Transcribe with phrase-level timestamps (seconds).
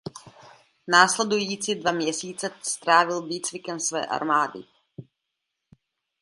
[0.87, 4.63] Následující dva měsíce strávil výcvikem své armády.